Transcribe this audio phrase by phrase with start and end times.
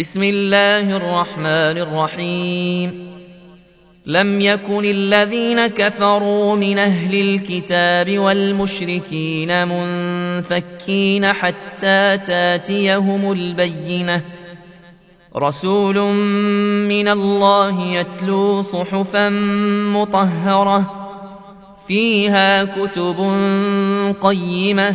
[0.00, 3.10] بسم الله الرحمن الرحيم.
[4.06, 14.22] لم يكن الذين كفروا من أهل الكتاب والمشركين منفكين حتى تاتيهم البينة.
[15.36, 15.98] رسول
[16.88, 19.28] من الله يتلو صحفا
[19.94, 20.94] مطهرة
[21.88, 23.16] فيها كتب
[24.20, 24.94] قيمة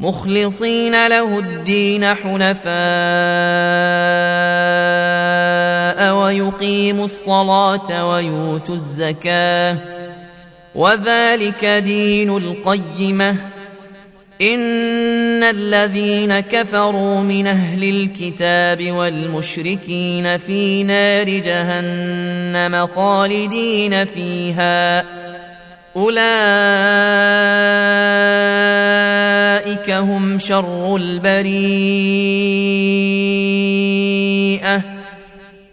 [0.00, 2.66] مخلصين له الدين حنفاء
[6.14, 9.78] ويقيموا الصلاة ويؤتوا الزكاة.
[10.74, 13.36] وذلك دين القيمة.
[14.42, 25.04] إن الذين كفروا من أهل الكتاب والمشركين في نار جهنم خالدين فيها.
[25.96, 27.95] أولئك
[30.06, 31.96] هم شر البريئة.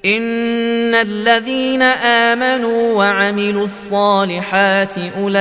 [0.05, 5.33] إن الذين آمنوا وعملوا الصالحات أولئك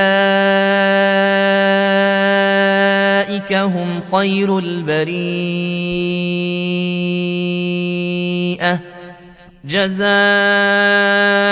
[3.52, 5.32] هم خير البريئة.
[9.64, 11.51] جزاؤهم